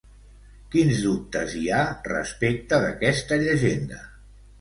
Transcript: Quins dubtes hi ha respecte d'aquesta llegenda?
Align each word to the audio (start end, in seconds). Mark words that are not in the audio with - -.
Quins 0.75 1.01
dubtes 1.01 1.53
hi 1.59 1.69
ha 1.75 1.81
respecte 2.07 2.79
d'aquesta 2.87 3.39
llegenda? 3.45 4.01